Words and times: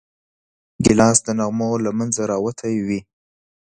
ګیلاس 0.83 1.17
د 1.25 1.27
نغمو 1.39 1.71
له 1.85 1.91
منځه 1.97 2.21
راوتی 2.31 2.75
وي. 2.87 2.99